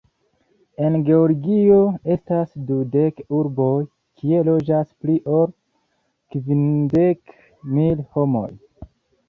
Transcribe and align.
En 0.85 0.95
Georgio 1.09 1.77
estas 2.15 2.55
dudek 2.71 3.21
urboj, 3.41 3.77
kie 4.23 4.41
loĝas 4.49 4.89
pli 5.05 5.21
ol 5.37 5.47
kvindek 6.35 7.39
mil 7.79 8.05
homoj. 8.17 8.51